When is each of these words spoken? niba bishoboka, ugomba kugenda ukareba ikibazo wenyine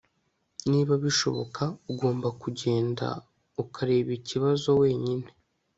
niba 0.69 0.93
bishoboka, 1.03 1.63
ugomba 1.91 2.27
kugenda 2.41 3.07
ukareba 3.63 4.11
ikibazo 4.19 4.69
wenyine 4.81 5.27